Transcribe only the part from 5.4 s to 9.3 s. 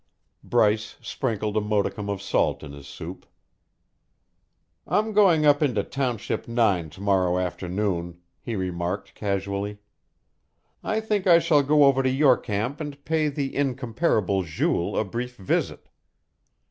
up into Township Nine to morrow afternoon," he remarked